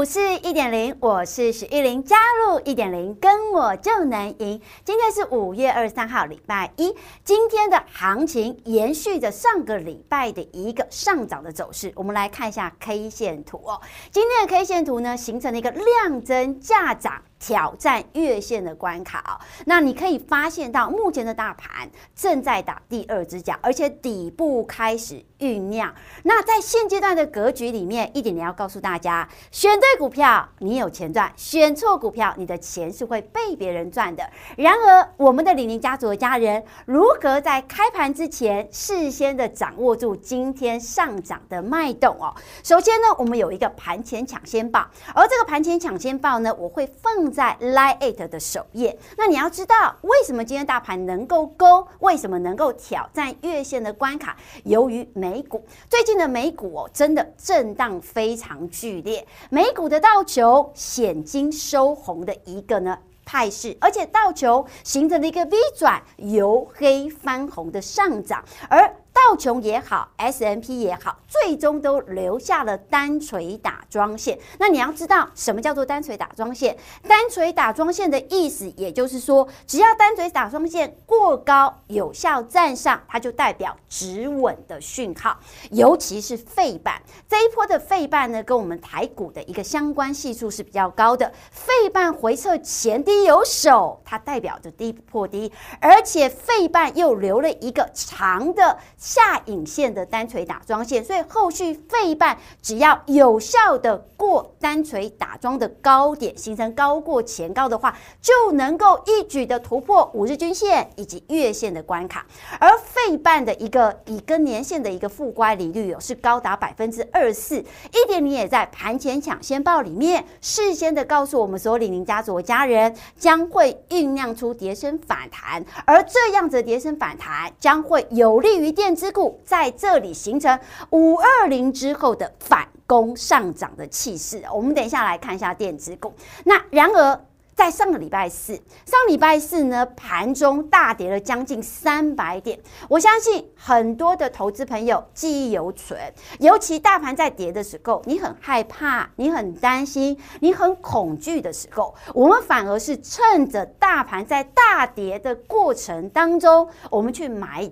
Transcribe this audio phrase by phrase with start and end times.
[0.00, 4.58] 股市一点零，我是许玉玲，加入一点零，跟我就能赢。
[4.82, 6.96] 今天是五月二十三号，礼拜一。
[7.22, 13.78] 今天的行情延续着上个礼拜的一个上涨的走势，我们来看一下 K 线图哦。
[14.10, 17.20] 今天的 K 线图呢，形成了一个量增价涨。
[17.42, 19.32] 挑战月线的关卡哦，
[19.64, 25.94] 那你可以发现到目前的大盘正在打第二只脚，而且底部开始酝酿。
[26.24, 34.28] 那在现阶段的格局里面，一点点要告诉大家：选对股票，你有钱赚；选错股票，你的钱是会被别人赚的。
[34.56, 42.34] 然而，我们的李宁家族的家人如何在开盘之前事先的掌握住今天上涨的脉动哦？
[42.62, 47.30] 首先呢，我们有一个盘前抢先报，而这个盘前抢先报呢，我会放。
[47.30, 54.36] 在 Lie Eight 的首页，那你要知道为什么今天大盘能够攻，为什么能够挑战月线的关卡？
[54.64, 68.96] 由于美股最近的美股哦，真的震荡非常剧烈，美股的倒球险金收红的一个呢态势，而且倒球形成了一个 V 转由黑翻红的上涨，而。
[69.12, 74.38] 道琼也好，S M P 也好，最终都留下了单锤打桩线。
[74.58, 76.76] 那你要知道什么叫做单锤打桩线？
[77.06, 85.38] 单锤打桩线的意思，也就是说，只要单锤打桩线过高，有效站上，它就代表止稳的讯号。
[85.70, 91.30] 尤其是费半这一波的费半呢，跟我们台股的一个相关系数是比较高的。
[91.50, 98.78] 费半回撤前低有手，它代表着低不破低，而且费半又留了一个长的。
[99.00, 112.26] 下影线的单锤打桩线，所以后续费半只要有效的过单锤打桩的高点，形成高过前高的话，就能够一举的突破五日均线以及月线的关卡。
[112.58, 130.58] 而费半的一个以跟年线的一个负乖离率有是高达百分之二十四，一点零也在盘前抢先报里面事先的告诉我们所有李宁家族的家人，将会酝酿出跌升反弹，而这样子的跌升反弹将会有利于电之股在这里形成
[130.90, 136.12] 五二零之后的反攻上涨的气势，我们等一下来看一下电子股。
[136.44, 137.24] 那然而
[137.54, 138.54] 在上个礼拜四，
[138.86, 142.58] 上礼拜四呢，盘中大跌了将近三百点。
[142.88, 145.98] 我相信很多的投资朋友记忆犹存，
[146.38, 157.70] 尤其大盘在跌的时候，你很害怕，你很担心，你很恐惧的时候，我们反而是趁着大盘在大跌的过程当中，我们去买。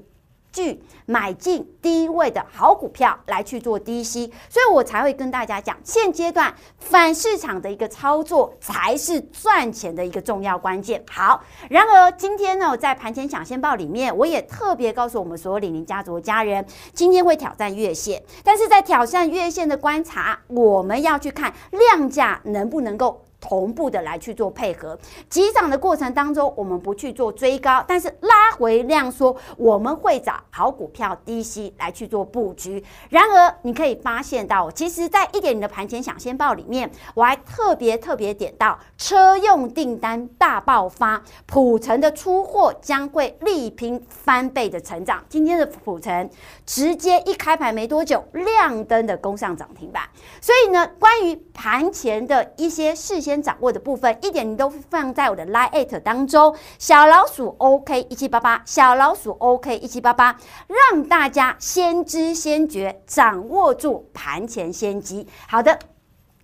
[0.59, 11.01] 去买进低位的好股票来去做低吸，所以我才会跟大家讲，现阶段反市场的一个操作才是赚钱的一个重要关键。
[11.09, 23.28] 好，然而今天呢，在盘前抢先报里面，我也特别告诉我们所有李宁家族的家人，今天会挑战月线，但是在挑战月线的观察，我们要去看量价能不能够。
[23.41, 32.83] 同步的来去做配合，急涨的过程当中，我们不去做追高，但是拉回量缩，我们会找好股票低吸来去做布局。
[33.11, 45.23] 然而，你可以发现到，其实，在一点零的盘前抢先报里面，我还特别特别点到车用订单大爆发，普成的出货将会力拼翻倍的成长。
[45.29, 46.29] 今天的普成
[46.67, 50.03] 直接一开盘没多久，亮灯的攻上涨停板。
[50.41, 53.28] 所以呢，关于盘前的一些事情。
[53.29, 65.29] 先掌握的部分一点，你都放在我的 Lite 当中，小老鼠 OK 一七八八，小老鼠 OK 一七八八，让大家先知先觉，掌握住盘前先机。
[65.47, 65.79] 好的。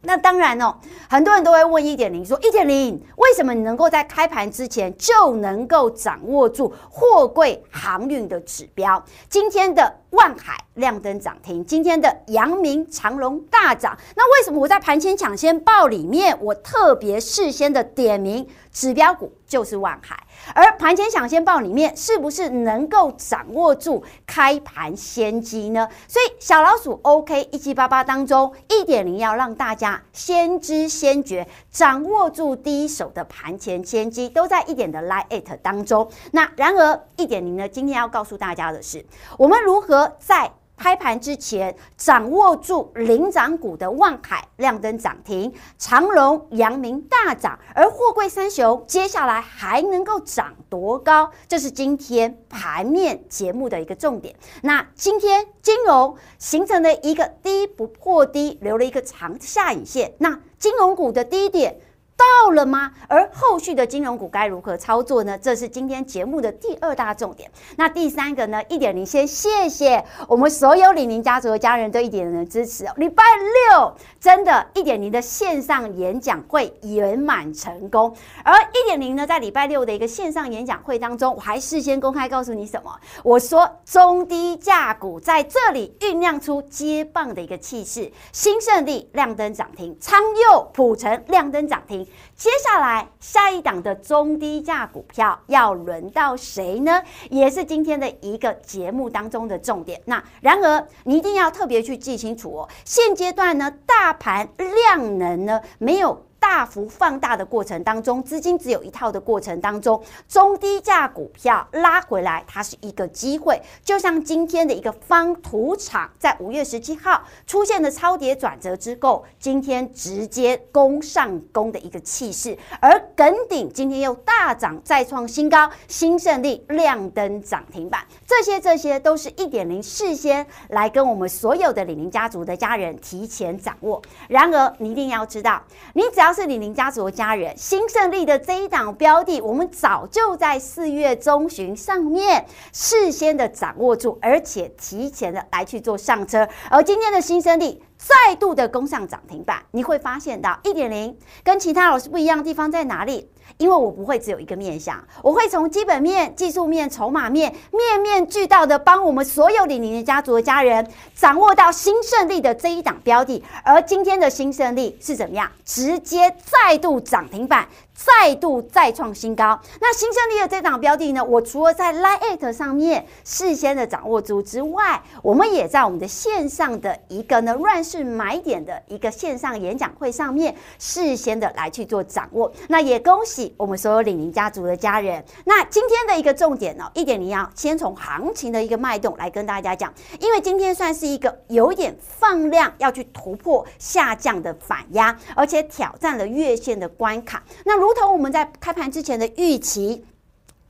[0.04, 0.74] 那当然哦，
[1.08, 9.02] 很多人都会问一点零说一点零，为什么你能够在开盘之前就能够掌握住货柜航运的指标？
[9.28, 13.96] 今天的万海亮灯涨停，今天的阳明长荣大涨。
[14.14, 20.22] 那为什么我在盘前抢先报里面，我特别事先的点名指标股就是万海？
[20.52, 25.88] 而盘前抢先报里面是不是能够掌握住开盘先机呢？
[26.06, 36.10] 所以小老鼠 OK 一七八八当中一点零要让大家先知先觉，掌握住第一手的盘前先机，都在一点的 Line@ 当中。
[36.32, 39.06] 那然而一点零呢，今天要告诉大家的是，
[39.38, 40.52] 我们如何在
[40.84, 51.30] 开盘之前掌握住领涨股的万海亮灯涨停，长隆、阳明大涨，而货柜三雄接下来还能够涨多高？
[51.48, 54.36] 这是今天盘面节目的一个重点。
[54.60, 60.12] 那今天金融形成了一个低不破低，留了一个长下影线。
[60.18, 61.80] 那金融股的低点。
[62.16, 62.92] 到了吗？
[63.08, 65.36] 而后续的金融股该如何操作呢？
[65.38, 67.50] 这是今天节目的第二大重点。
[67.76, 68.62] 那第三个呢？
[68.68, 72.92] 一点零先谢谢我们所有李宁家族的家人对一点零的支持哦。
[72.96, 73.22] 礼拜
[73.70, 78.14] 六真的，一点零的线上演讲会圆满成功。
[78.44, 82.92] 而一点零呢，在礼拜六的一个线上演讲会当中，我还事先公开告诉你什么？
[83.22, 88.10] 我说中低价股在这里酝酿出接棒的一个气势。
[88.32, 90.20] 新胜利亮灯涨停，昌
[90.50, 92.03] 佑、普诚亮灯涨停。
[92.36, 97.02] 接下来下一档的中低价股票要轮到谁呢？
[97.30, 100.00] 也是今天的一个节目当中的重点。
[100.04, 106.24] 那然而你一定要特别去记清楚哦，现阶段呢，大盘量能呢没有。
[106.44, 109.98] 大幅放大的过程当中，资金只有一套的过程当中，
[110.28, 113.58] 中低价股票拉回来，它是一个机会。
[113.82, 122.56] 就像今天的一个方土场，在五月十七号出现的超跌转折之后，今天直接攻上攻的一个气势。
[122.78, 134.02] 而耿鼎今天又大涨，再创新高，新胜利亮灯涨停板，这些这些都是一点零事先来跟我们所有的李宁家族的家人提前掌握。
[134.28, 135.62] 然而，你一定要知道，
[135.94, 146.46] 你只要是李宁家族的家人，新胜利的这一档标的，我们早就在四月中旬上面事先的掌握住，而且提前的来去做上车。
[146.68, 153.30] 而今天的新胜利再度的攻上涨停板，你会发现到一点零跟其他老师不一样的地方在哪里？
[153.56, 163.42] 因为我不会只有一个面向，我会从基本面、技术面、筹码面，面面俱到的帮我们所有李宁家族的家人掌握到新胜利的这一档标的。
[163.62, 165.50] 而今天的新胜利是怎么样？
[165.64, 167.68] 直接再度涨停板。
[167.94, 169.58] 再度再创新高。
[169.80, 171.24] 那新胜利的这档标的呢？
[171.24, 182.52] 我除了在 Line@ 上面事先的掌握住之外，我们也在我们的线上的一个呢乱世买点的一个线上演讲会上面事先的来去做掌握。
[182.68, 185.24] 那也恭喜我们所有李宁家族的家人。
[185.44, 197.42] 那今天的一个重点呢，一点零要先从行情的一个脉动来跟大家讲，因为今天算是一个有点放量要去突破下降的反压，而且挑战了月线的关卡。
[197.64, 200.02] 那如如同我们在开盘之前的预期。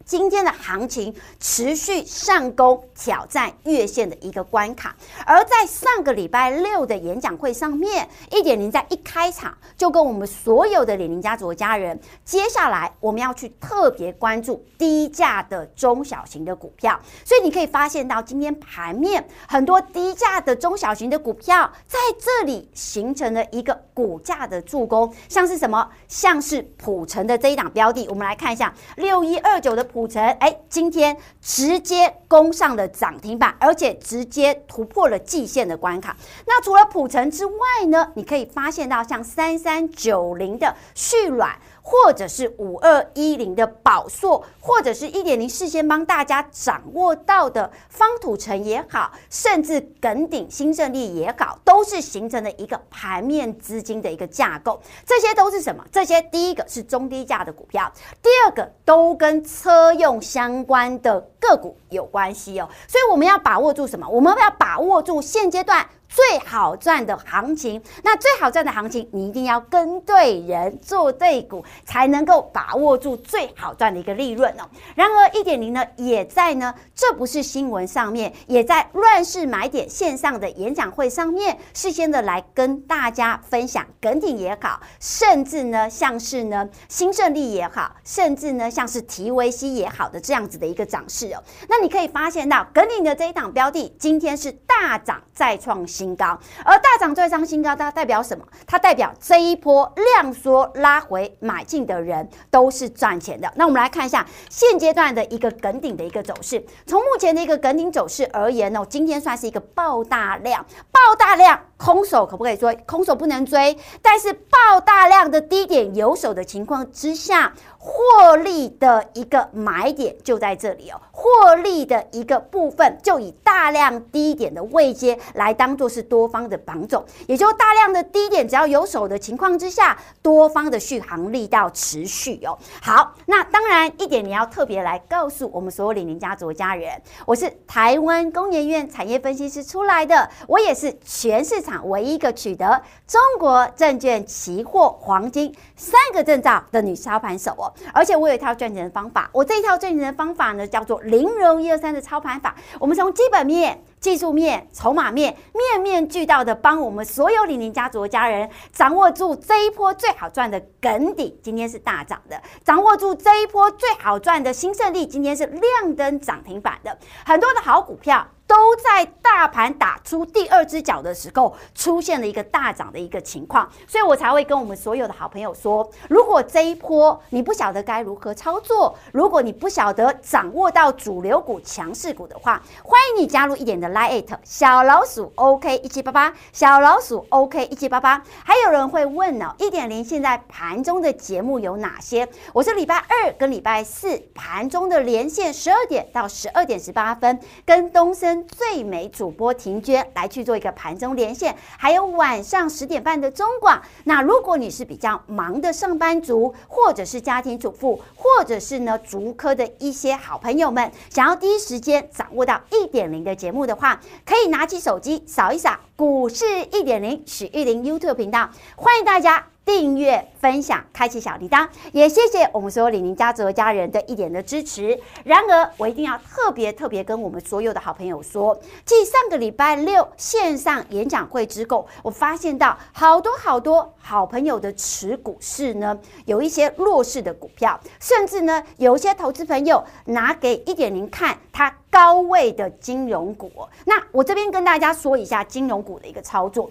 [0.05, 25.89] 今天的行情持续上攻挑战月线的一个关卡，而在上个礼拜六的演讲会上面，一点零在一开场就跟我们所有的李宁家族的家人，接下来我们要去特别关注低价的中小型的股票，所以你可以发现到今天盘面很多低价的中小型的股票在这里形成了一个股价的助攻，像是什么？
[26.09, 29.83] 像是普诚的这一档标的，我们来看一下六一二九的。
[29.95, 36.17] 普成哎，今天直接攻上了涨停板，而且直接突破了季线的关卡。
[36.45, 37.53] 那除了普成之外
[37.91, 41.57] 呢，你可以发现到像三三九零的旭软。
[41.87, 54.81] 或者是五二一零的宝硕，或者是一点零事先帮大家掌握到的方土城也好，甚至耿鼎新胜利也好，都是形成了一个盘面资金的一个架构。
[55.05, 55.85] 这些都是什么？
[55.93, 57.93] 这些第一个是中低价的股票，
[58.23, 62.67] 第二个都跟车用相关的个股有关系哦。
[62.89, 64.09] 所以我们要把握住什么？
[64.09, 65.87] 我们要把握住现阶段。
[66.15, 74.63] 最好赚的行情，那最好赚的行情，你一定要跟对人，做对股，才能够把握住最好赚的一个利润哦。
[74.95, 91.43] 然而，一点零呢，也在呢，这不是新闻上面，也在乱世买点线上的演讲会上面，事先的来跟大家分享，耿鼎也好，甚至呢，像是呢新胜利也好，甚至呢像是提维西也好的这样子的一个涨势哦。
[91.69, 96.04] 那你可以发现到，耿鼎的这一档标的，今天是大涨再创新。
[96.05, 98.45] 新高，而大涨再创新高，它代表什么？
[98.67, 103.51] 它代表这一波量缩拉回买进的人都是赚钱的。
[103.57, 106.63] 那我们来看一下现阶段的一个梗顶的一个走势。
[106.87, 112.75] 从目前的一个梗顶走势而言呢，今天算是一个爆大量，爆大量，空手可不可以追？
[112.87, 117.55] 空手不能追，但是爆大量的低点有手的情况之下，
[117.87, 120.99] 获利的一个买点就在这里哦。
[121.13, 132.57] 获利的一个部分，就以大量低点的位阶来当做是多方的榜种，也就大量的低点只要有手的情况之下，多方的续航力道持续哦。
[132.81, 136.91] 好，那当然一点你要特别来告诉我们所有李宁家族家人，
[137.27, 147.73] 我是台湾工研院产业分析师出来的，我也是全市场唯一一个取得中国证券期货黄金三个证照的女操盘手哦。
[147.93, 151.01] 而且我有一套赚钱的方法，我这一套赚钱的方法呢，叫做。
[151.03, 166.99] 零融一二三的操盘法，我们从基本面、技术面、筹码面，面面俱到的帮我们所有李宁家族的家人掌握住这一波最好赚的梗底，今天是大涨的；掌握住这一波最好赚的新胜利，今天是亮灯涨停板的。
[167.25, 168.27] 很多的好股票。
[168.47, 188.23] 都在大盘打出第二只脚的时候，出现了一个大涨的一个情况，所以我才会跟我们所有的好朋友说，如果这一波你不晓得该如何操作，如果你不晓得掌握到主流股、强势股的话，欢迎你加入一点的 Lite 小老鼠 OK 一七八八，小老鼠 OK 一七八八。
[188.45, 192.29] 还有人会问呢，一点零现在盘中的节目有哪些？
[192.53, 198.34] 我是礼拜二跟礼拜四盘中的连线，十二点到十二点十八分，跟东森。
[198.45, 203.81] 最美主播婷娟来去做一个盘中连线，还有晚上十点半的中广。
[204.05, 219.47] 那如果你是比较忙的上班族，或者是家庭主妇，或者是呢足科的一些好朋友们，想要第一时间掌握到一点零的节目的话，可以拿起手机扫一扫股市一点零许玉玲 YouTube 频道，欢迎大家。
[219.65, 225.01] 订阅、分享、开启小铃铛，也谢谢我们所有李宁家族的家人的一点的支持。
[225.25, 243.49] 然而，我一定要特别特别跟我们所有的好朋友说，继上个礼拜六线上演讲会之后，我发现到好多好多好朋友的持股是呢，有一些弱势的股票，甚至呢，有一些投资朋友拿给一点零看他高位的金融股。
[243.87, 246.69] 那我这边跟大家说一下金融股的一个操作。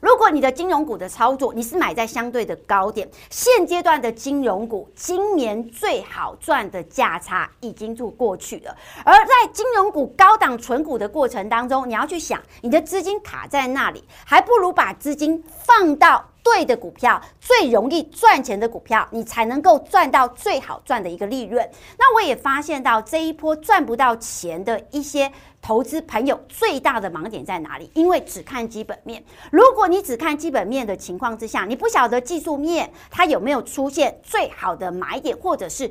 [0.00, 8.76] 如果你的金融股的操作，你是买在相对的高点，现阶段的金融股今年最好赚的价差已经就过去了。
[9.04, 16.24] 而在金融股高档存股的过程当中，你要去想，你的资金卡在那里，还不如把资金放到。
[16.42, 21.70] 对的股票，最容易赚钱的股票，你才能够赚到最好赚的一个利润。
[21.98, 25.30] 那我也发现到这一波赚不到钱的一些
[25.62, 27.90] 投资朋友，最大的盲点在哪里？
[27.94, 29.22] 因为只看基本面。
[29.50, 35.90] 如果你只看基本面的情况之下，你不晓得技术面它有没有出现最好的买点，或者是。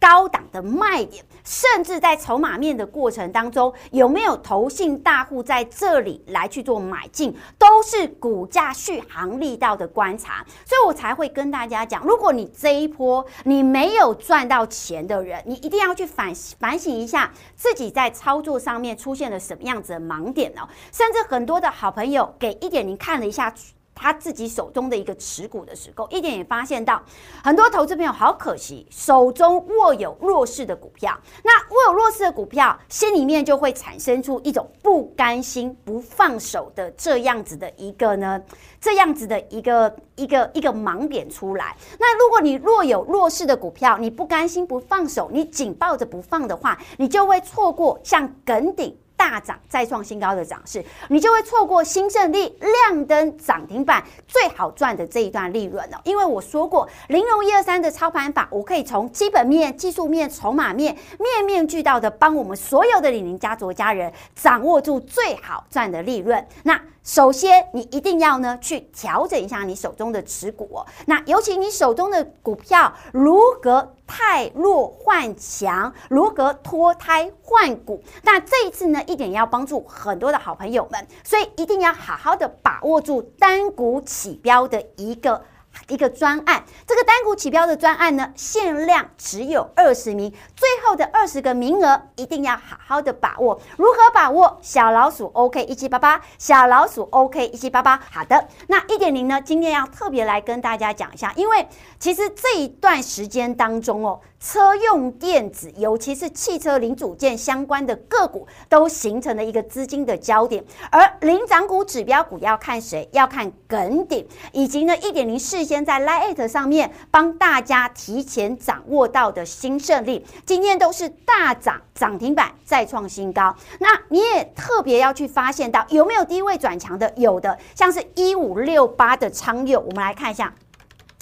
[0.00, 10.44] 高档的卖点，甚至在筹码面的过程当中，有没有投信大户在这里来去做买进，都是股价续航力道的观察。
[10.64, 20.68] 所以我才会跟大家讲，如果你这一波你没有赚到钱的人，你一定要去反反省一下自己在操作上面出现了什么样子的盲点哦。
[20.92, 23.52] 甚至很多的好朋友给一点零看了一下。
[23.98, 27.02] 他自己手中的一个持股的时候，一点也发现到
[27.42, 31.18] 很多投资朋友好可惜，手中握有弱势的股票。
[31.42, 38.40] 那握有弱势的股票，心里面就会产生出一种不甘心、不放手的这样子的一个呢，
[38.80, 41.76] 这样子的一个一个一个盲点出来。
[41.98, 48.96] 那如果你若有弱势的股票，你不甘心、不放手，你紧抱着不放的话，你就会错过像耿鼎。
[49.18, 56.00] 大涨再创新高的涨势，你就会错过新胜利亮灯涨停板最好赚的这一段利润了。
[56.04, 66.46] 因为我说过，零融一二三的操盘法，我可以从基本面、技术面、筹码面，面面俱到的帮我们所有的李宁家族家人掌握住最好赚的利润。
[66.62, 70.86] 那首先，你一定要呢去调整一下你手中的持股哦。
[71.06, 78.02] 那尤其你手中的股票如何汰弱换强，如何脱胎换骨？
[78.22, 85.42] 那这一次呢，一点要帮助很多的好朋友们，所以一定要好好的把握住单股起标的一个。
[85.88, 93.58] 一个专案，这个单股起标的专案呢，限量只有二十名，最后的二十个名额一定要好好的把握。
[93.76, 94.58] 如何把握？
[94.60, 97.98] 小老鼠 OK 一七八八，小老鼠 OK 一七八八。
[98.10, 101.66] 好的，那一点零呢，今天要特别来跟大家讲一下，因为
[101.98, 104.20] 其实这一段时间当中哦。
[104.40, 110.64] 车用电子，尤其是汽车零组件相关的个股，都形成了一个资金的焦点。
[110.90, 113.08] 而领涨股指标股要看谁？
[113.12, 123.54] 要看耿鼎，以及呢一点零事先在 Line@ 上面帮大家提前掌握到的新胜利，今天都是大涨涨停板，再创新高。
[123.80, 127.12] 那你也特别要去发现到有没有低位转强的？
[127.16, 130.54] 有的，像是一五六八的昌祐，我们来看一下。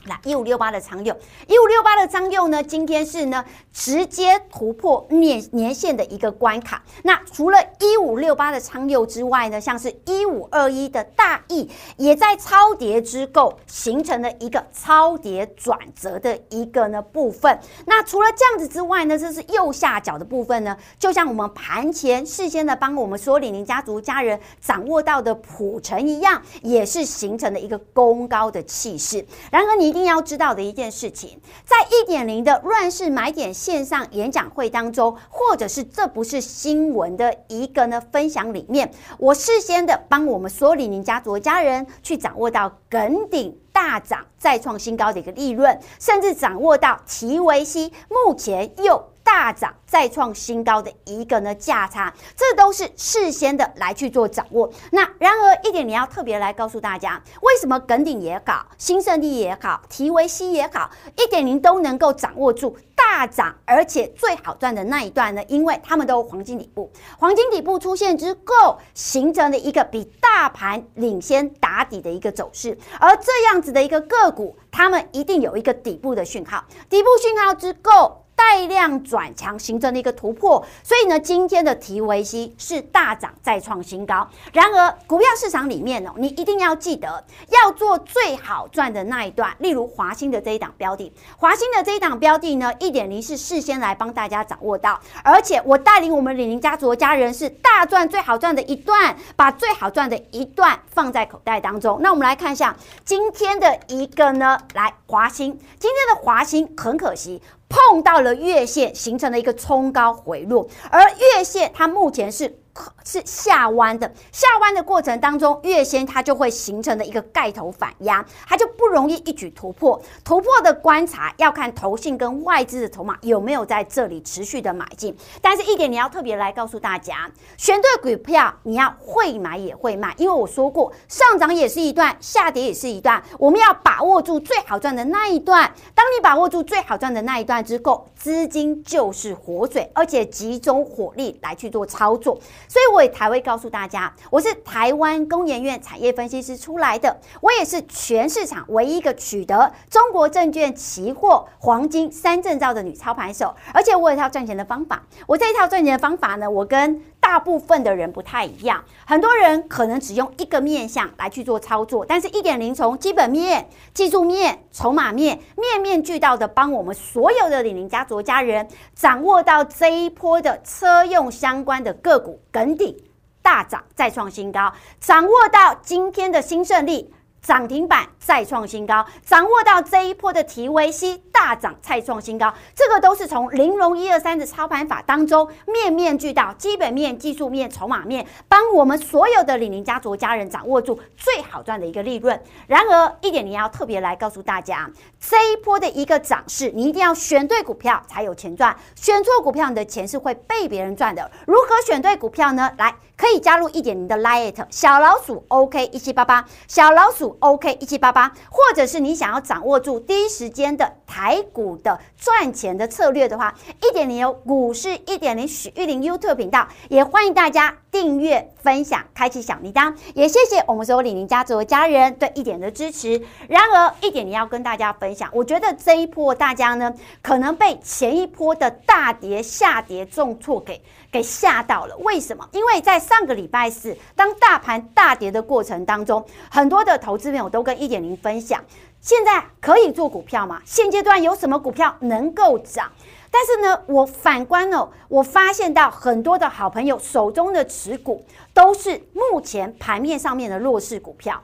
[0.06, 1.16] 那一五六八的长友，
[1.48, 6.80] 一五六八的长友呢，今天是呢直接突破年年线的一个关卡。
[7.02, 17.58] 那除了一五六八的长友之外呢，像是一五二一的大毅，也在超跌之后形成了一个超跌转折的一个呢部分。
[17.84, 29.26] 那除了这样子之外呢，这是右下角的部分呢，就像我们盘前事先的帮我们所有李宁家族家人掌握到的普成一样，也是形成了一个攻高的气势。
[29.50, 29.95] 然而你。
[29.96, 49.02] 一定要知道的一件事情，在一点零的乱世买点线上演讲会当中，或者是这不是新闻的一个呢分享里面，我事先的帮我们所有李宁家族的家人去掌握到耿鼎大涨再创新高的一个利润，甚至掌握到提维西目前又。
[49.26, 54.72] 大涨再创新高的一个呢价差，这都是事先的来去做掌握。
[54.92, 65.42] 那然而一点，你要特别来告诉大家，为什么耿鼎也好，新胜利也好，提维西也好，一点零都能够掌握住大涨，而且最好赚的那一段呢？
[65.48, 72.78] 因为他们都黄金底部，黄金底部出现之后，形成了一个比大盘领先打底的一个走势。
[73.00, 78.22] 而这样子的一个个股，他们一定有一个底部的讯号，底部讯号之后。
[78.36, 84.28] 带量转强形成的一个突破，所以呢，今天的提维西是大涨再创新高。
[84.52, 89.56] 然而，股票市场里面哦，你一定要记得要做最好赚的那一段。
[89.58, 101.98] 例如华兴的这一档标的，华兴的这一档标的呢，一点零是事先来帮大家掌握到，而且我带领我们李宁家族的家人是大赚最好赚的一段，把最好赚的一段放在口袋当中。
[102.02, 107.40] 那我们来看一下今天的一个呢，来华兴，今天的华兴很可惜。
[107.68, 112.60] 碰到了月线，形成了一个冲高回落，而月线它目前是。
[113.04, 120.00] 是下弯的，下弯的过程当中，月线它就会形成的一个盖头反压，它就不容易一举突破。
[120.24, 125.16] 突破的观察要看投信跟外资的筹码有没有在这里持续的买进。
[125.40, 135.72] 但是，一点你要特别来告诉大家，选对股票，你要会买也会卖，因为我说过，上涨也是一段，下跌也是一段，我们要把握住最好赚的那一段。
[135.94, 142.38] 当你把握住最好赚的那一段之后，资金就是活水，而且集中火力来去做操作。
[142.68, 155.02] 所以我也才会告诉大家，我是台湾工研院产业分析师出来的，我也是全市场唯一一个取得中国证券期货黄金三证照的女操盘手，而且我有一套赚钱的方法。
[155.26, 172.40] 我这一套赚钱的方法呢，我跟大部分的人不太一样，很多人可能只用一个面向来去做操作，但是一点零从基本面、技术面、筹码面，面面俱到的帮我们所有的李宁家族家人掌握到这一波的车用相关的个股。
[172.52, 172.96] 梗顶
[173.42, 177.12] 大涨再创新高，掌握到今天的新胜利。
[177.46, 192.42] 涨停板再创新高，掌握到这一波的提维 C 大涨再创新高，这个都是从玲珑一二三的操盘法当中面面俱到，基本面、技术面、筹码面，帮我们所有的李宁家族家人掌握住最好赚的一个利润。
[192.66, 201.30] 然而，一点你要特别来告诉大家，这一波的一个涨势，你一定要选对股票才有钱赚，选错股票，你的钱是会被别人赚的。
[201.46, 202.72] 如何选对股票呢？
[202.76, 202.92] 来。
[203.16, 223.20] 可以加入一点零的 Lite 小老鼠 OK 一七八八小老鼠 OK 一七八八，或者是你想要掌握住第一时间的台股的赚钱的策略的话，一点零有股市一点零许玉玲 YouTube 频道，也欢迎大家订阅、分享、开启小铃铛，也谢谢我们所有李宁家族的家人对一点的支持。
[223.48, 230.80] 然而，一点零要跟大家分享，我觉得这一波大家呢，可能被前一波的大跌下跌重挫给
[231.16, 231.96] 给吓到了。
[231.98, 232.46] 为什么？
[232.52, 238.62] 因为在上个礼拜四，当大盘大跌的过程当中，很多的投资朋友都跟一点零分享，
[239.00, 240.60] 现在可以做股票吗？
[240.66, 242.92] 现阶段有什么股票能够涨？
[243.30, 251.42] 但是呢，我反观哦，我发现到很多的好朋友手中的持股都是目前盘面上面的弱势股票。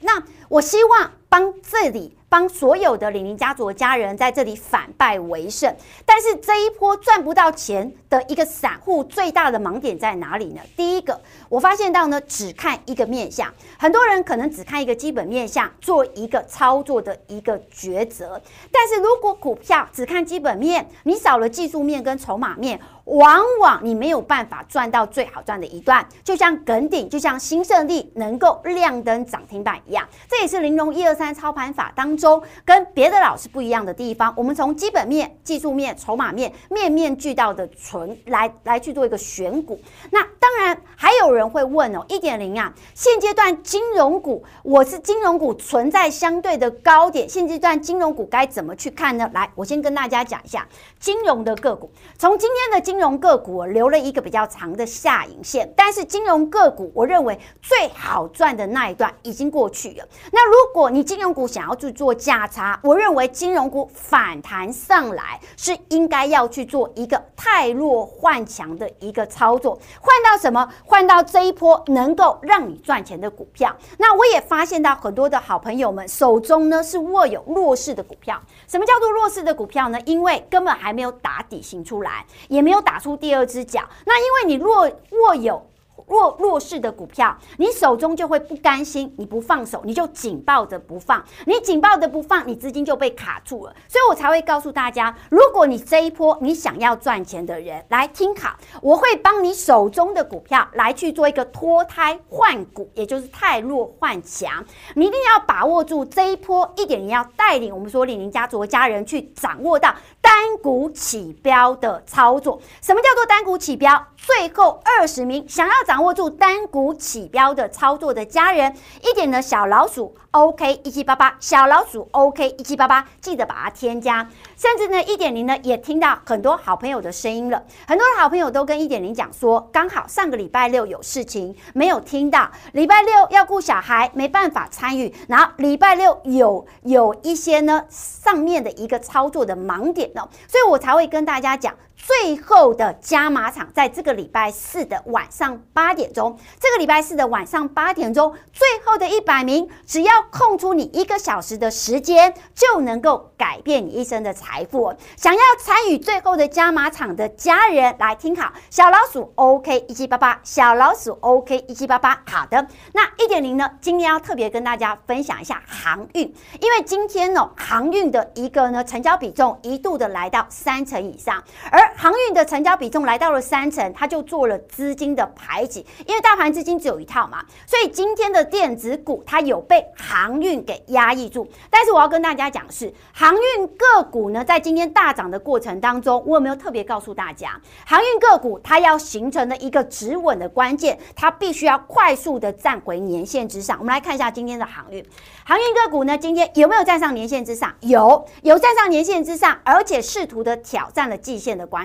[0.00, 2.16] 那我希望帮这里。
[2.30, 5.74] 帮所有的李宁家族的家人在这里反败为胜，
[6.06, 10.60] 但是这一波赚不到钱的一个散户最大的盲点在哪里呢？
[10.76, 18.40] 第一个，我发现到呢，只看一个面相，很多人可能只看一个基本面相做一个操作的一个抉择，
[18.70, 22.80] 但是如果股票只看基本面，你少了技术面跟筹码面。
[23.04, 34.32] 往往你没有办法赚到最好赚的一段，就像耿鼎，就像新胜利能够亮灯涨停板一样，这也是玲珑一二三操盘法当中跟别的老师不一样的地方。
[34.36, 39.80] 我们从基本面、技术面、筹码面面面俱到的存来来去做一个选股。
[40.12, 40.22] 那
[40.60, 49.30] 当然还有人会问哦，一点零啊，现阶段金融股，我是金融股存在相对的高点，现阶段金融股该怎么去看呢？
[49.32, 50.68] 来，我先跟大家讲一下
[50.98, 51.90] 金融的个股。
[52.18, 60.06] 从今天的金融个股，我留了一个比较长的下影线，但是金融个股，我认为最好赚的那一段已经过去了。
[60.30, 70.68] 那如果你金融股想要去做价差，我认为金融股反弹上来是应该要去做一个太弱换强的一个操作，换到什么？
[70.84, 73.74] 换到这一波能够让你赚钱的股票。
[73.98, 78.40] 那我也发现到很多的好朋友们手中呢是握有弱势的股票。
[78.66, 79.98] 什么叫做弱势的股票呢？
[80.04, 83.82] 因为根本还没有打底型出来，也没有打出第二只脚。
[84.04, 84.90] 那因为你若
[85.22, 85.69] 握有。
[86.10, 93.74] 弱弱势的股票，你手中就会不甘心，你不放手，你就紧抱着不放，你紧抱着不放，你资金就被卡住了。
[93.86, 104.64] 所以我才会告诉大家，如果你这一波你想要赚钱的人来听好，我会帮你手中的股票来去做一个脱胎换骨，也就是汰弱换强。
[104.94, 109.94] 你一定要把握住这一波一点你，要带领我们说李宁家族的家人去掌握到
[110.30, 112.62] 单股起标的操作。
[112.80, 114.06] 什么叫做单股起标？
[114.16, 124.28] 最后二十名想要掌握住单股起标的操作的家人，一点的小老鼠 OK 一七八八，小老鼠 OK 一七八八，记得把它添加。
[124.56, 141.74] 甚至呢，一点零呢也听到很多好朋友的声音了，很多的好朋友都跟一点零讲说，刚好上个礼拜六有事情没有听到，礼拜六要顾小孩没办法参与，然后礼拜六有有一些呢上面的一个操作的盲点哦，所以我才会跟大家讲。
[142.06, 154.94] 最后的加码场在这个礼拜四的晚上八点钟，这个礼拜四的晚上八点钟，最后的一百名，只要空出你一个小时的时间，就能够改变你一生的财富。
[155.16, 162.22] 想要参与最后的加码场的家人，来听好，小老鼠 OK 一七八八，小老鼠 OK 一七八八。
[162.26, 163.70] 好的，那一点零呢？
[163.80, 166.22] 今天要特别跟大家分享一下航运，
[166.60, 181.46] 因为今天呢，航运的一个呢成交比重一度的来到三成以上，而航运的成交比重来到了三成，它就做了资金的排挤，因为大盘资金只有一套嘛，所以今天的电子股它有被航运给压抑住。
[181.68, 193.78] 但是我要跟大家讲是，航运个股呢，在今天大涨的过程当中，我有没有特别告诉大家，航运个股它要形成的一个止稳的关键，它必须要快速的站回年线之上。
[193.78, 195.04] 我们来看一下今天的航运，
[195.44, 197.74] 航运个股呢，今天有没有站上年线之上？
[197.80, 201.79] 有，有站上年线之上，而且试图的挑战了季线的关。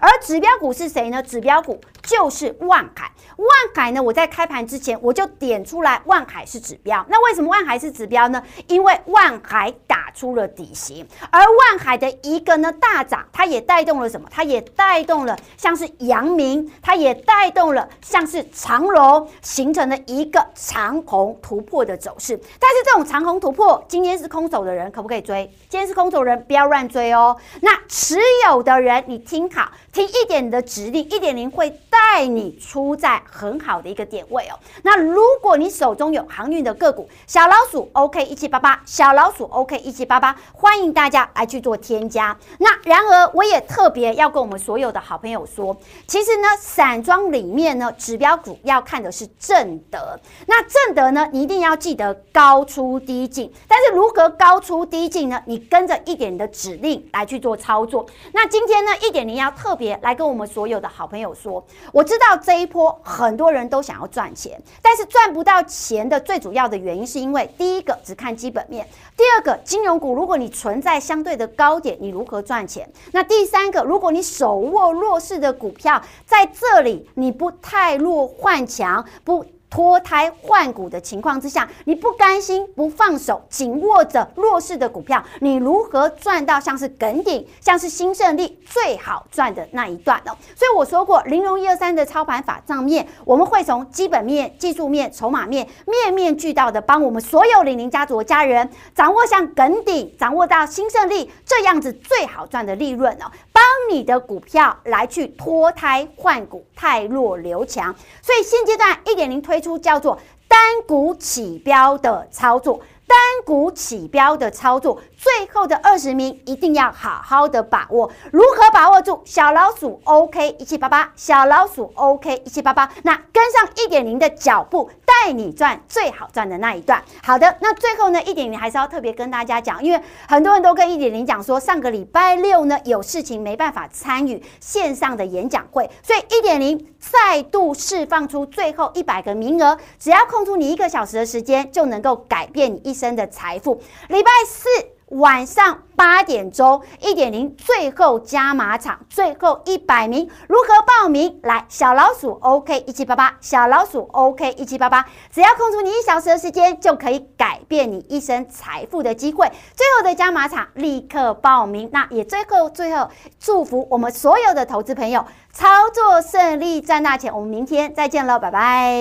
[0.00, 1.22] 而指标股是谁呢？
[1.22, 3.10] 指标股就是万海。
[3.36, 7.04] 万海呢，我在开盘之前我就点出来，万海是指标。
[7.08, 8.42] 那为什么万海是指标呢？
[8.68, 14.28] 因为万海打出了底型，而万海的一个呢大涨，它也带动了什么？
[14.30, 22.38] 它也带动了像是阳明，它也带动了像是长荣，形成了一个长虹突破的走势。
[22.60, 25.50] 但是这种长虹突破，今天是空手的人可不可以追？
[25.68, 27.36] 今天是空手人，不要乱追哦。
[27.60, 34.54] 那持有的人，你听好，听一点的指令，一点零会带你出在很好的一个点位哦。
[34.84, 42.38] 那如果你手中有航运的个股，小老鼠 OK 一七八八，小老鼠 OK 一七八八，欢迎大家来去做添加。
[42.58, 50.16] 那然而，我也特别要跟我们所有的好朋友说，其实呢，散装里面呢，指标股要看的是正德。
[50.46, 53.52] 那正德呢，你一定要记得高出低进。
[53.66, 55.42] 但是如何高出低进呢？
[55.44, 58.06] 你跟着一点的指令来去做操作。
[58.32, 72.88] 那今天呢，一点你要特别来跟我们所有的好朋友说，我知道这一波很多人都想要赚钱，但是赚不到钱的最主要的原因是因为第一个只看基本面，第二个金融股如果你存在相对的高点，你如何赚钱？
[73.12, 79.44] 那第三个，如果你手握弱势的股票，在这里你不太弱换强不。
[79.74, 90.30] 脱胎换骨的情况之下，你不甘心不放手，紧握着弱势的股票，你如何赚到像是梗顶、像是新胜利最好赚的那一段呢？
[90.54, 107.92] 所以我说过，零融一二三的操盘法上面，我们会从基本面、技术面、筹码面，面面俱到的帮我们所有李宁家族的家人掌握像梗顶、掌握到新胜利这样子最好赚的利润哦，帮你的股票来去脱胎换骨、汰弱留强。
[108.22, 109.63] 所以现阶段一点零推。
[109.64, 118.10] 出叫做单股起标的操作，单股起标的操作，最后的二十名一定要好好的把握。
[118.30, 119.20] 如何把握住？
[119.24, 127.02] 小老鼠 OK 一七八八，小老鼠 OK 一七八八，那跟上一点零的脚步，带你赚最好赚的那一段。
[127.22, 143.80] 好的，那最后呢，一点零还是要特别跟大家讲，因为很多人都跟一点零讲说，上个礼拜六呢有事情没办法参与线上的演讲会，所以一点零再度释放出最后一百个名额，只要空出你一个小时的时间，就能够改变你一生的财富。
[144.08, 144.93] 礼拜四。
[145.14, 151.38] 晚上八点钟，一点零最后加码场，最后一百名，如何报名？
[151.44, 159.46] 来，小老鼠 OK 一七八八，小老鼠 OK 一七八八，只要空出你一小时的时间，就可以改变你一生财富的机会。
[159.76, 161.88] 最后的加码场，立刻报名。
[161.92, 167.32] 那也最后最后祝福我们所有的投资朋友操作顺利，赚大钱。
[167.32, 169.00] 我们明天再见喽，拜拜。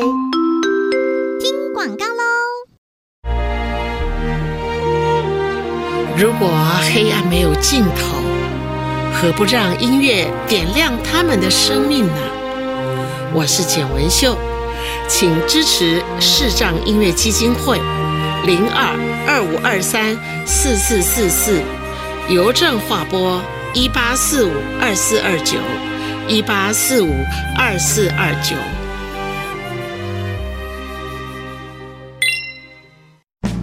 [1.40, 2.73] 听广告喽。
[6.16, 6.48] 如果
[6.94, 8.18] 黑暗没有尽头，
[9.14, 12.14] 何不让音乐点亮他们的生命呢？
[13.34, 14.38] 我是简文秀，
[15.08, 17.80] 请支持视障音乐基金会
[18.46, 18.96] 零二
[19.28, 21.60] 二五二三四四四四，
[22.30, 23.42] 邮政划拨
[23.74, 25.58] 一八四五二四二九
[26.28, 27.12] 一八四五
[27.58, 28.56] 二四二九。